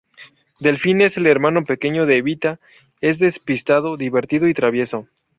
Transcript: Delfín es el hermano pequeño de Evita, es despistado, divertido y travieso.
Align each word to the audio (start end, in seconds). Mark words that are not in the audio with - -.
Delfín 0.59 0.99
es 1.01 1.17
el 1.17 1.27
hermano 1.27 1.63
pequeño 1.63 2.07
de 2.07 2.17
Evita, 2.17 2.59
es 3.01 3.19
despistado, 3.19 3.97
divertido 3.97 4.47
y 4.47 4.53
travieso. 4.55 5.07